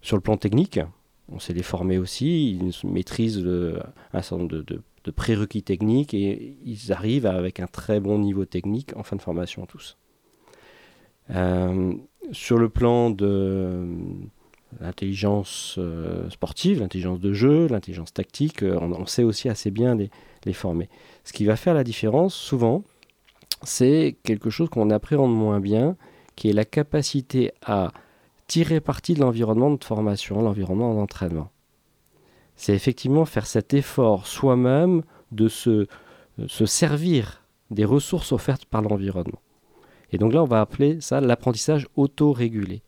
[0.01, 0.79] Sur le plan technique,
[1.29, 3.45] on sait les former aussi, ils maîtrisent
[4.13, 4.81] un certain nombre de,
[5.15, 9.65] prérequis techniques et ils arrivent avec un très bon niveau technique en fin de formation
[9.65, 9.97] tous.
[11.29, 11.93] Euh,
[12.33, 13.87] sur le plan de
[14.79, 20.53] l'intelligence euh, sportive, l'intelligence de jeu, l'intelligence tactique, euh, on, sait aussi assez bien les,
[20.53, 20.89] former.
[21.23, 22.83] Ce qui va faire la différence, souvent,
[23.63, 25.97] c'est quelque chose qu'on appréhende moins bien,
[26.35, 27.91] qui est la capacité à
[28.47, 31.51] tirer parti de l'environnement de formation, l'environnement d'entraînement.
[32.55, 35.87] C'est effectivement faire cet effort soi-même de se,
[36.47, 39.41] se servir des ressources offertes par l'environnement.
[40.11, 42.81] Et donc là, on va appeler ça l'apprentissage autorégulé.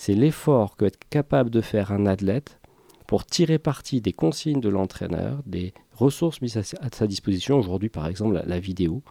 [0.00, 2.58] C'est l'effort que capable de faire un athlète
[3.06, 8.06] pour tirer parti des consignes de l'entraîneur, des ressources mises à sa disposition, aujourd'hui par
[8.06, 9.02] exemple la vidéo,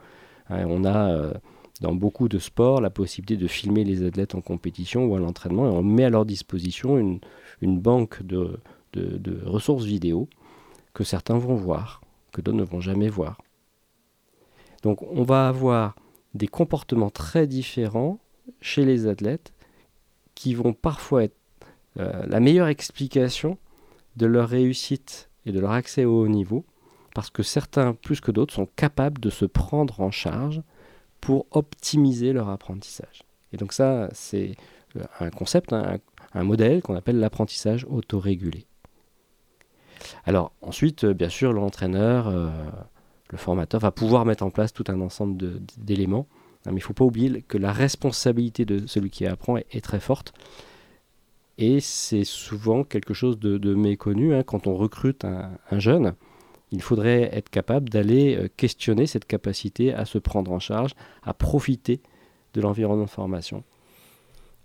[0.50, 1.34] Hein, on a euh,
[1.82, 5.68] dans beaucoup de sports la possibilité de filmer les athlètes en compétition ou à l'entraînement
[5.68, 8.60] et on met à leur disposition une, banque de,
[9.46, 10.28] ressources vidéo
[10.94, 13.40] que certains vont voir, que d'autres ne vont jamais voir.
[14.82, 15.96] Donc on va avoir
[16.34, 18.20] des comportements très différents
[18.62, 19.54] chez les athlètes
[20.40, 21.36] qui vont parfois être
[22.00, 23.58] euh, la meilleure explication
[24.16, 26.64] de leur réussite et de leur accès au haut niveau
[27.14, 30.62] parce que certains, plus que d'autres, sont capables de se prendre en charge
[31.20, 33.24] pour optimiser leur apprentissage.
[33.52, 34.56] Et donc ça, c'est
[34.96, 36.00] euh, un concept, un,
[36.36, 38.66] modèle qu'on appelle l'apprentissage autorégulé.
[40.24, 45.02] Alors ensuite, euh, bien sûr, l'entraîneur, le formateur va pouvoir mettre en place tout un
[45.02, 46.28] ensemble d'éléments,
[46.66, 50.00] mais il ne faut pas oublier que la responsabilité de celui qui apprend est, très
[50.00, 50.34] forte.
[51.58, 56.14] Et c'est souvent quelque chose de, méconnu hein, quand on recrute un jeune
[56.72, 60.92] il faudrait être capable d'aller euh, questionner cette capacité à se prendre en charge,
[61.24, 62.02] à profiter
[62.54, 63.64] de l'environnement de formation.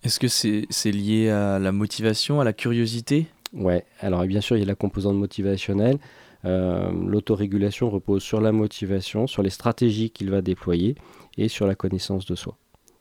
[0.03, 3.27] Est-ce que c'est lié à la motivation, à la curiosité?
[3.55, 5.99] Ouais, alors bien sûr, il y a la composante motivationnelle.
[6.45, 10.95] Euh, l'autorégulation repose sur la motivation, sur les stratégies qu'il va déployer
[11.37, 12.57] et sur la connaissance de soi.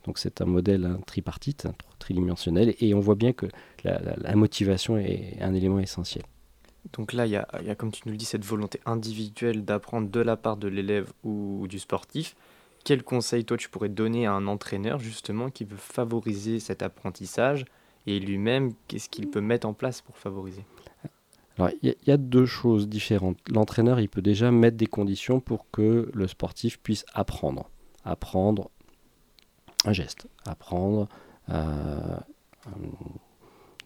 [0.05, 1.67] Donc c'est un modèle hein, tripartite,
[1.99, 3.45] tridimensionnel, et on voit bien que
[3.83, 6.23] la motivation est un élément essentiel.
[6.91, 10.19] Donc là, il y a, comme tu nous le dis, cette volonté individuelle d'apprendre de
[10.19, 12.35] la part de l'élève ou, du sportif.
[12.83, 17.63] Quel conseil, toi, tu pourrais donner à un entraîneur, justement, qui veut favoriser cet apprentissage
[18.05, 20.65] et lui-même, qu'est-ce qu'il peut mettre en place pour favoriser?
[21.57, 23.37] Alors, il y, a deux choses différentes.
[23.49, 27.69] L'entraîneur, il peut déjà mettre des conditions pour que le sportif puisse apprendre.
[28.05, 28.69] Apprendre
[29.85, 31.07] un geste, apprendre
[31.49, 32.17] euh,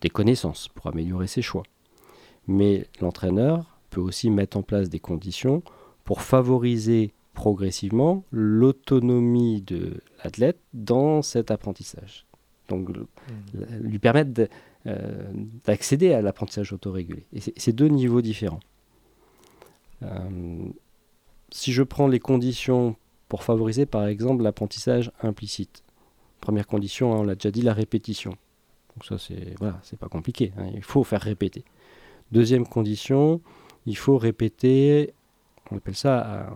[0.02, 1.64] des connaissances pour améliorer ses choix
[2.48, 5.62] mais l'entraîneur peut aussi mettre en place des conditions
[6.04, 12.26] pour favoriser progressivement l'autonomie de l'athlète dans cet apprentissage.
[12.70, 13.04] Donc mmh.
[13.82, 14.50] lui permettre
[14.88, 15.32] euh,
[15.66, 17.26] d'accéder à l'apprentissage autorégulé.
[17.34, 18.60] Et c'est deux niveaux différents.
[20.04, 20.70] Euh,
[21.52, 22.96] si je prends les conditions
[23.28, 25.84] pour favoriser par exemple l'apprentissage implicite,
[26.42, 28.32] première condition, hein, on l'a déjà dit, la répétition.
[28.96, 31.64] Donc ça c'est voilà, c'est pas compliqué, hein, il faut faire répéter.
[32.32, 33.42] Deuxième condition,
[33.86, 35.14] il faut répéter,
[35.72, 36.50] on appelle ça,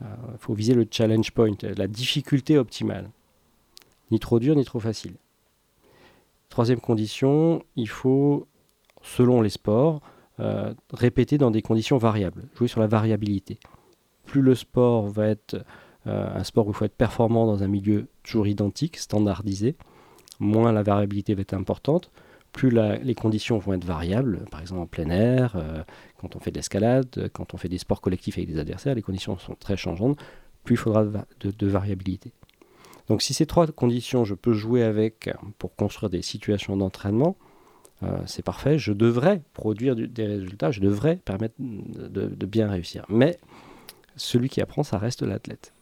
[0.00, 3.10] il faut viser le challenge point, la difficulté optimale.
[4.10, 5.14] Ni trop dur, ni trop facile.
[6.48, 8.46] Troisième condition, il faut,
[9.02, 10.00] selon les sports,
[10.40, 13.58] euh, répéter dans des conditions variables, jouer sur la variabilité.
[14.24, 15.62] Plus le sport va être euh,
[16.08, 19.76] un sport où il faut être performant dans un milieu toujours identique, standardisé,
[20.40, 22.10] moins la variabilité va être importante,
[22.52, 25.82] plus les conditions vont être variables, par exemple en plein air, euh,
[26.18, 29.02] quand on fait de l'escalade, quand on fait des sports collectifs avec des adversaires, les
[29.02, 30.18] conditions sont très changeantes,
[30.64, 32.32] plus il faudra de, variabilité.
[33.08, 37.36] Donc si ces trois conditions, je peux jouer avec pour construire des situations d'entraînement,
[38.02, 43.04] euh, c'est parfait, je devrais produire des résultats, je devrais permettre de, bien réussir.
[43.08, 43.38] Mais
[44.16, 45.72] celui qui apprend, ça reste l'athlète.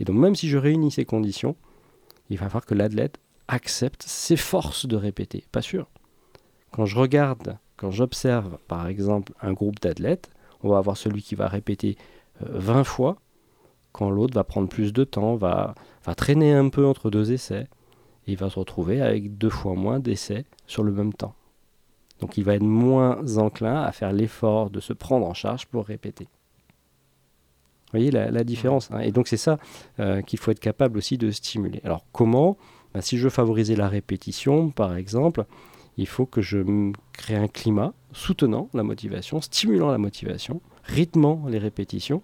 [0.00, 1.54] Et donc même si je réunis ces conditions,
[2.30, 5.44] il va falloir que l'athlète accepte, s'efforce de répéter.
[5.52, 5.88] Pas sûr.
[6.72, 10.30] Quand je regarde, quand j'observe par exemple un groupe d'athlètes,
[10.62, 11.96] on va avoir celui qui va répéter
[12.40, 13.18] 20 fois,
[13.92, 17.68] quand l'autre va prendre plus de temps, va, va traîner un peu entre deux essais,
[18.26, 21.34] et il va se retrouver avec deux fois moins d'essais sur le même temps.
[22.20, 25.86] Donc il va être moins enclin à faire l'effort de se prendre en charge pour
[25.86, 26.28] répéter.
[27.92, 29.00] Vous voyez la, différence hein.
[29.00, 29.58] Et donc c'est ça
[29.98, 31.80] euh, qu'il faut être capable aussi de stimuler.
[31.82, 32.56] Alors comment?
[32.94, 35.44] Ben, Si je veux favoriser la répétition, par exemple,
[35.96, 41.58] il faut que je crée un climat soutenant la motivation, stimulant la motivation, rythmant les
[41.58, 42.22] répétitions,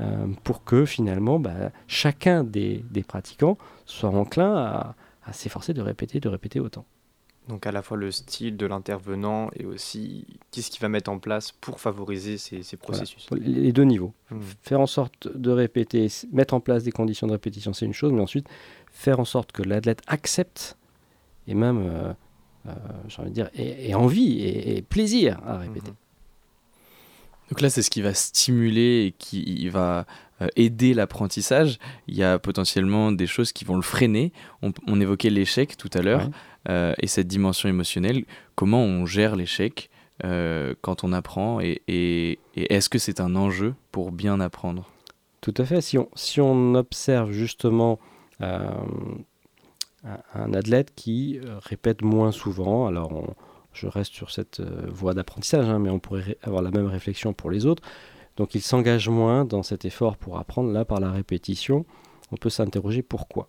[0.00, 4.94] euh, pour que finalement ben, chacun des, pratiquants soit enclin à,
[5.24, 6.84] à s'efforcer de répéter, de répéter autant.
[7.48, 11.18] Donc à la fois le style de l'intervenant et aussi qu'est-ce qu'il va mettre en
[11.18, 13.28] place pour favoriser ces, processus.
[13.32, 14.12] Les deux niveaux.
[14.30, 14.40] Hmm.
[14.62, 18.12] Faire en sorte de répéter, mettre en place des conditions de répétition, c'est une chose,
[18.12, 18.48] mais ensuite
[18.92, 20.76] faire en sorte que l'athlète accepte
[21.46, 22.12] et même, euh,
[22.68, 22.72] euh,
[23.08, 25.90] j'ai envie de dire, et, envie et, plaisir à répéter.
[25.90, 25.96] Hmm.
[27.50, 30.06] Donc là, c'est ce qui va stimuler et qui va
[30.40, 31.78] euh, aider l'apprentissage.
[32.06, 34.32] Il y a potentiellement des choses qui vont le freiner.
[34.62, 36.30] On, évoquait l'échec tout à l'heure.
[36.68, 39.90] Et cette dimension émotionnelle, comment on gère l'échec
[40.24, 44.90] euh, quand on apprend et, est-ce que c'est un enjeu pour bien apprendre?
[45.40, 45.80] Tout à fait.
[45.80, 47.98] Si on, si on observe justement
[48.42, 48.68] euh,
[50.34, 53.34] un athlète qui répète moins souvent, alors
[53.72, 57.50] je reste sur cette voie d'apprentissage, hein, mais on pourrait avoir la même réflexion pour
[57.50, 57.82] les autres.
[58.36, 60.70] Donc il s'engage moins dans cet effort pour apprendre.
[60.70, 61.86] Là, par la répétition,
[62.30, 63.48] on peut s'interroger pourquoi.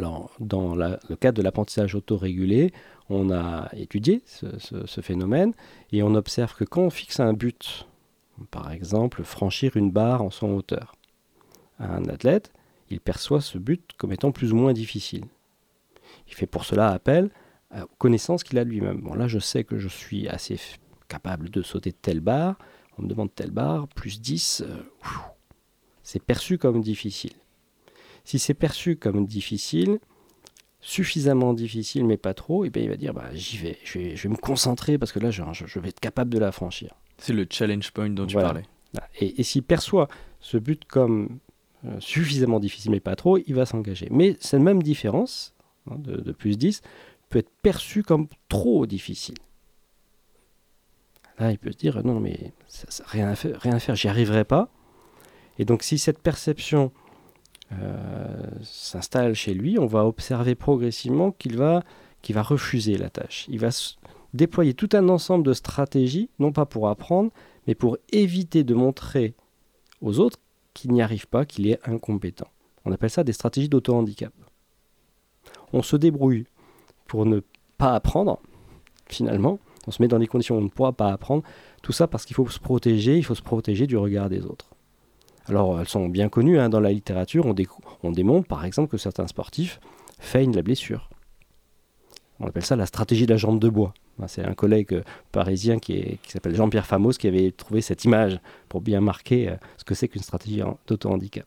[0.00, 2.72] Alors, dans le cadre de l'apprentissage autorégulé,
[3.10, 5.52] on a étudié ce, phénomène
[5.92, 7.86] et on observe que quand on fixe un but,
[8.50, 10.94] par exemple franchir une barre en son hauteur,
[11.78, 12.50] un athlète,
[12.88, 15.26] il perçoit ce but comme étant plus ou moins difficile.
[16.28, 17.28] Il fait pour cela appel
[17.74, 19.02] aux connaissances qu'il a lui-même.
[19.02, 20.58] Bon, là, je sais que je suis assez
[21.08, 22.56] capable de sauter de telle barre,
[22.96, 24.80] on me demande telle barre, plus 10, euh,
[26.02, 27.34] c'est perçu comme difficile.
[28.24, 29.98] Si c'est perçu comme difficile,
[30.80, 33.98] suffisamment difficile mais pas trop, et eh bien il va dire bah, j'y vais, je,
[33.98, 35.42] vais, me concentrer parce que là je,
[35.78, 36.94] vais être capable de la franchir.
[37.18, 38.64] C'est le challenge point dont tu parlais.
[39.20, 40.08] Et, s'il perçoit
[40.40, 41.38] ce but comme
[41.84, 44.08] euh, suffisamment difficile mais pas trop, il va s'engager.
[44.10, 45.54] Mais cette même différence
[45.90, 46.82] hein, de, plus 10
[47.28, 49.36] peut être perçue comme trop difficile.
[51.38, 54.08] Là, il peut se dire non mais ça, rien à faire, rien à faire, j'y
[54.08, 54.70] arriverai pas.
[55.58, 56.90] Et donc si cette perception
[58.62, 61.82] s'installe chez lui, on va observer progressivement qu'il va,
[62.22, 63.46] qu'il va refuser la tâche.
[63.48, 63.68] Il va
[64.34, 67.30] déployer tout un ensemble de stratégies, non pas pour apprendre,
[67.66, 69.34] mais pour éviter de montrer
[70.00, 70.38] aux autres
[70.74, 72.48] qu'il n'y arrive pas, qu'il est incompétent.
[72.84, 74.32] On appelle ça des stratégies d'auto-handicap.
[75.72, 76.46] On se débrouille
[77.06, 77.40] pour ne
[77.76, 78.40] pas apprendre,
[79.06, 79.58] finalement.
[79.86, 81.42] On se met dans des conditions où on ne pourra pas apprendre.
[81.82, 84.70] Tout ça parce qu'il faut se protéger, il faut se protéger du regard des autres.
[85.50, 87.44] Alors, elles sont bien connues hein, dans la littérature.
[88.04, 89.80] On, démontre, par exemple, que certains sportifs
[90.20, 91.10] feignent la blessure.
[92.38, 93.92] On appelle ça la stratégie de la jambe de bois.
[94.28, 98.80] C'est un collègue euh, parisien qui, s'appelle Jean-Pierre Famos qui avait trouvé cette image pour
[98.80, 101.46] bien marquer euh, ce que c'est qu'une stratégie d'auto-handicap.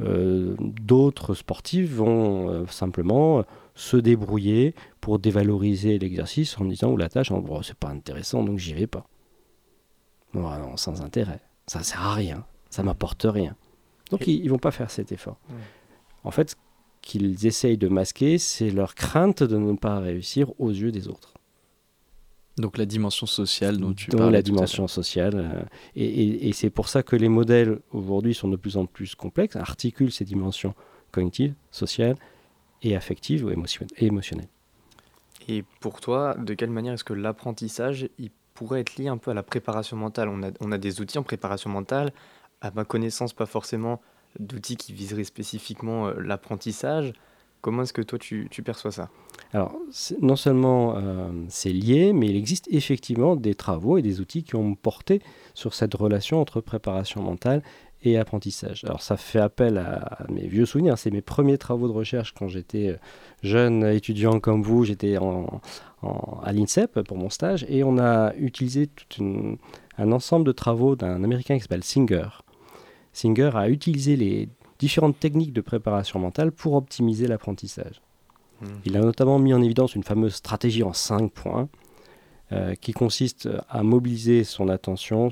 [0.00, 7.32] Euh, d'autres sportifs vont simplement se débrouiller pour dévaloriser l'exercice en disant ou la tâche,
[7.62, 9.06] c'est pas intéressant donc j'y vais pas.
[10.76, 13.54] sans intérêt, ça sert à rien ça m'apporte rien.
[14.10, 15.38] Donc ils, ne vont pas faire cet effort.
[16.24, 16.56] En fait, ce
[17.02, 21.34] qu'ils essayent de masquer, c'est leur crainte de ne pas réussir aux yeux des autres.
[22.56, 24.32] Donc la dimension sociale dont tu parles.
[24.32, 25.34] la dimension sociale.
[25.34, 25.62] Euh,
[25.96, 30.12] et, c'est pour ça que les modèles aujourd'hui sont de plus en plus complexes, articulent
[30.12, 30.74] ces dimensions
[31.10, 32.16] cognitives, sociales
[32.82, 34.48] et affectives ou émotionnelles.
[35.48, 39.32] Et pour toi, de quelle manière est-ce que l'apprentissage il pourrait être lié un peu
[39.32, 40.28] à la préparation mentale?
[40.28, 42.12] On a, on a des outils en préparation mentale
[42.64, 44.00] à ma connaissance, pas forcément
[44.40, 47.12] d'outils qui viseraient spécifiquement euh, l'apprentissage.
[47.60, 49.08] Comment est-ce que toi tu, perçois ça?
[49.52, 49.74] Alors,
[50.20, 54.56] non seulement euh, c'est lié, mais il existe effectivement des travaux et des outils qui
[54.56, 55.22] ont porté
[55.54, 57.62] sur cette relation entre préparation mentale
[58.02, 58.84] et apprentissage.
[58.84, 62.48] Alors ça fait appel à, mes vieux souvenirs, c'est mes premiers travaux de recherche quand
[62.48, 62.96] j'étais euh,
[63.42, 65.60] jeune étudiant comme vous, j'étais en,
[66.42, 69.58] à l'INSEP pour mon stage et on a utilisé tout
[69.96, 72.28] un ensemble de travaux d'un Américain qui s'appelle Singer,
[73.14, 74.48] Singer a utilisé les
[74.78, 78.02] différentes techniques de préparation mentale pour optimiser l'apprentissage.
[78.60, 78.66] Hmm.
[78.84, 81.68] Il a notamment mis en évidence une fameuse stratégie en cinq points
[82.52, 85.30] euh, qui consiste à mobiliser son attention,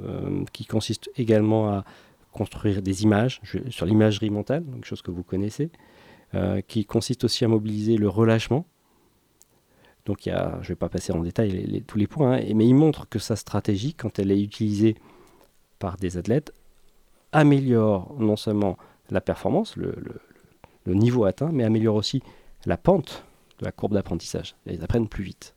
[0.00, 1.84] euh, qui consiste également à
[2.30, 5.70] construire des images sur l'imagerie mentale, quelque chose que vous connaissez,
[6.34, 8.66] euh, qui consiste aussi à mobiliser le relâchement.
[10.04, 12.42] Donc il y a, je ne vais pas passer en détail tous les points, hein,
[12.54, 14.96] mais il montre que sa stratégie, quand elle est utilisée
[15.78, 16.52] par des athlètes,
[17.34, 18.78] améliore non seulement
[19.10, 19.92] la performance, le,
[20.86, 22.22] niveau atteint, mais améliore aussi
[22.64, 23.24] la pente
[23.58, 24.54] de la courbe d'apprentissage.
[24.66, 25.54] Ils apprennent plus vite.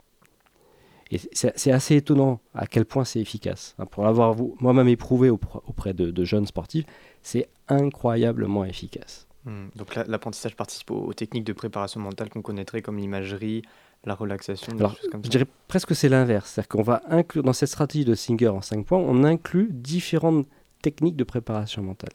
[1.10, 3.74] Et c'est assez étonnant à quel point c'est efficace.
[3.78, 6.84] Hein, pour l'avoir moi-même éprouvé auprès de, jeunes sportifs,
[7.22, 9.26] c'est incroyablement efficace.
[9.44, 9.68] Hmm.
[9.76, 13.62] Donc l'apprentissage participe aux, techniques de préparation mentale qu'on connaîtrait comme l'imagerie,
[14.04, 16.50] la relaxation, Alors, Je dirais presque c'est l'inverse.
[16.50, 20.46] C'est-à-dire qu'on va inclure dans cette stratégie de Singer en 5 points, on inclut différentes
[20.82, 22.12] techniques de préparation mentale.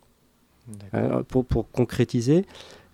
[0.93, 2.45] Euh, pour, pour, concrétiser,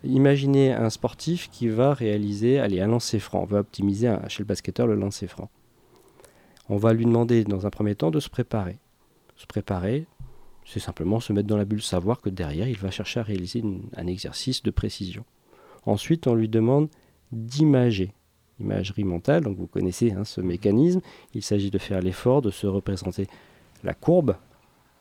[0.04, 3.44] imaginez un sportif qui va réaliser allez, un lancer franc.
[3.44, 5.50] On va optimiser chez le basketteur le lancer franc.
[6.70, 8.78] On va lui demander dans un premier temps de se préparer.
[9.36, 10.06] Se préparer,
[10.66, 13.64] c'est simplement se mettre dans la bulle, savoir que derrière, il va chercher à réaliser
[13.96, 15.26] un exercice de précision.
[15.86, 16.90] Ensuite, on lui demande
[17.32, 18.14] d'imager.
[18.60, 21.02] Imagerie mentale, donc vous connaissez hein, ce mécanisme.
[21.34, 23.28] Il s'agit de faire l'effort de se représenter
[23.84, 24.36] la courbe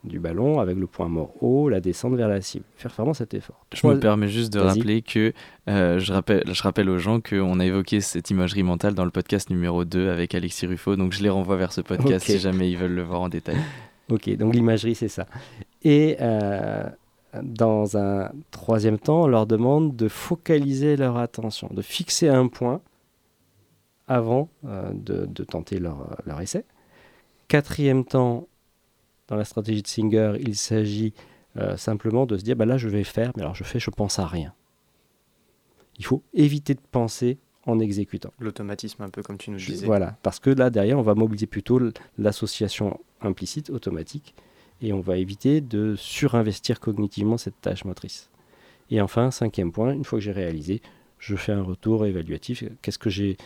[0.04, 2.64] du ballon avec le point mort haut, la descente vers la cible.
[2.76, 3.64] Faire vraiment cet effort.
[3.74, 5.32] Je me permets juste de rappeler que
[5.68, 9.10] euh, je, rappelle, je rappelle aux gens qu'on a évoqué cette imagerie mentale dans le
[9.10, 12.70] podcast numéro 2 avec Alexis Ruffo, donc je les renvoie vers ce podcast si jamais
[12.70, 13.56] ils veulent le voir en détail.
[14.10, 15.26] Ok, donc l'imagerie c'est ça.
[15.82, 16.88] Et euh,
[17.42, 22.80] dans un troisième temps, on leur demande de focaliser leur attention, de fixer un point
[24.06, 26.64] avant euh, de, de, tenter leur, leur essai.
[27.48, 28.47] Quatrième temps,
[29.28, 31.12] dans la stratégie de Singer, il s'agit
[31.56, 33.90] euh, simplement de se dire bah là je vais faire, mais alors je fais, je
[33.90, 34.52] pense à rien.
[35.98, 38.32] Il faut éviter de penser en exécutant.
[38.38, 39.86] L'automatisme, un peu comme tu nous disais.
[39.86, 41.80] Voilà, parce que là derrière, on va mobiliser plutôt
[42.16, 44.34] l'association implicite, automatique,
[44.80, 48.30] et on va éviter de surinvestir cognitivement cette tâche motrice.
[48.90, 50.80] Et enfin, cinquième point, une fois que j'ai réalisé,
[51.18, 52.64] je fais un retour évaluatif.
[52.80, 53.36] Qu'est-ce que j'ai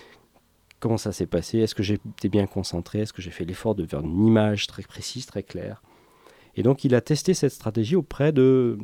[0.83, 3.87] comment ça s'est passé, est-ce que j'étais bien concentré, est-ce que j'ai fait l'effort de
[3.87, 5.81] faire une image très précise, très claire?
[6.57, 8.77] Et donc il a testé cette stratégie auprès de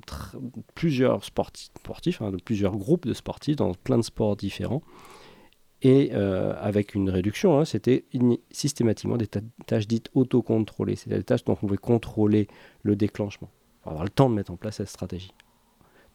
[0.77, 4.83] plusieurs sportifs, hein, de plusieurs groupes de sportifs dans plein de sports différents.
[5.83, 8.05] Et euh, avec une réduction, hein, c'était
[8.53, 9.29] systématiquement des
[9.67, 12.47] tâches dites autocontrôlées, c'est des tâches dont on pouvait contrôler
[12.83, 13.51] le déclenchement,
[13.85, 15.33] avoir le temps de mettre en place cette stratégie.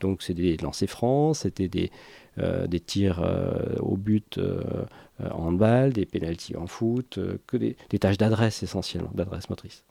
[0.03, 1.89] Donc c'est des lancers francs, c'était des,
[2.85, 4.61] tirs euh, au but euh,
[5.21, 9.85] en handball, des pénalties en foot, euh, que des, tâches d'adresse essentiellement, d'adresse motrice.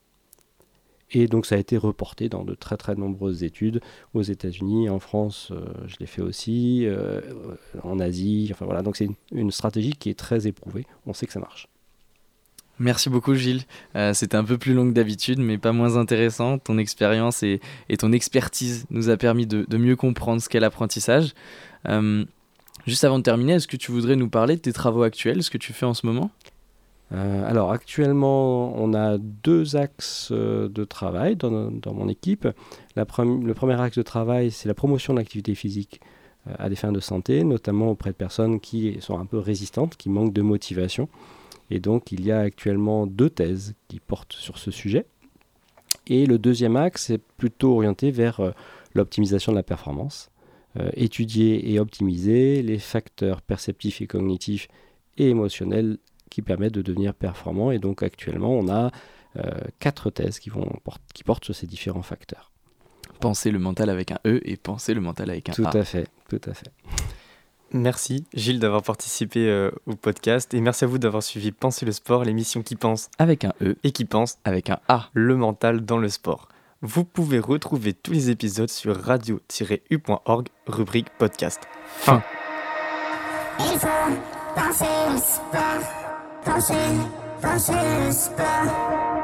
[1.13, 3.81] Et donc ça a été reporté dans de très très nombreuses études
[4.13, 5.51] aux États-Unis, en France,
[5.87, 6.87] je l'ai fait aussi,
[7.83, 8.49] en Asie.
[8.51, 10.87] Enfin voilà, donc c'est une, stratégie qui est très éprouvée.
[11.05, 11.69] On sait que ça marche.
[12.83, 13.62] Merci beaucoup Gilles.
[14.12, 16.59] C'était un peu plus long que d'habitude, mais pas moins intéressant.
[16.59, 17.61] Ton expérience et,
[17.99, 21.33] ton expertise nous a permis de, mieux comprendre ce qu'est l'apprentissage.
[22.87, 25.51] Juste avant de terminer, est-ce que tu voudrais nous parler de tes travaux actuels, ce
[25.51, 26.30] que tu fais en ce moment?
[27.12, 32.49] Euh, alors actuellement, on a deux axes euh, de travail dans, mon équipe.
[32.97, 33.05] Le
[33.53, 36.01] premier axe de travail, c'est la promotion de l'activité physique
[36.49, 39.97] euh, à des fins de santé, notamment auprès de personnes qui sont un peu résistantes,
[39.97, 41.09] qui manquent de motivation.
[41.73, 45.07] Et donc, il y a actuellement deux thèses qui portent sur ce sujet.
[46.07, 48.53] Et le deuxième axe est plutôt orienté vers
[48.95, 50.31] l'optimisation de la performance.
[50.79, 54.68] Euh, étudier et optimiser les facteurs perceptifs et cognitifs
[55.18, 55.99] et émotionnels
[56.31, 57.70] qui permettent de devenir performant.
[57.73, 58.91] Et donc actuellement, on a
[59.37, 59.51] euh,
[59.81, 60.70] quatre thèses qui, vont,
[61.12, 62.53] qui portent sur ces différents facteurs.
[63.20, 65.70] Penser le mental avec un E et penser le mental avec un tout A.
[65.70, 66.73] Tout à fait, tout à fait.
[67.73, 71.93] Merci Gilles d'avoir participé euh, au podcast et merci à vous d'avoir suivi Penser le
[71.93, 75.09] sport, l'émission qui pense avec un E et qui pense avec un A.
[75.14, 76.49] Le mental dans le sport.
[76.83, 81.61] Vous pouvez retrouver tous les épisodes sur radio-u.org, rubrique podcast.
[81.87, 82.23] Fin.
[83.61, 83.89] Il faut
[84.55, 86.75] penser le sport, penser,
[87.41, 87.73] penser
[88.07, 89.22] le sport.